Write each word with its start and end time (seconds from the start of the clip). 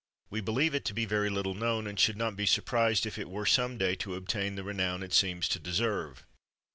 We 0.31 0.41
believe 0.41 0.73
it 0.73 0.83
to 0.85 0.95
be 0.95 1.05
very 1.05 1.29
little 1.29 1.53
known, 1.53 1.85
and 1.85 1.99
should 1.99 2.17
not 2.17 2.35
be 2.35 2.47
surprised 2.47 3.05
if 3.05 3.19
it 3.19 3.29
were, 3.29 3.45
some 3.45 3.77
day, 3.77 3.93
to 3.97 4.15
obtain 4.15 4.55
the 4.55 4.63
renown 4.63 5.03
it 5.03 5.13
seems 5.13 5.47
to 5.49 5.59
deserve. 5.59 6.25